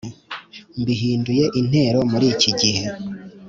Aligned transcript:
Mbihinduye 0.81 1.45
intero 1.59 1.99
muri 2.11 2.25
ikigihe 2.33 2.85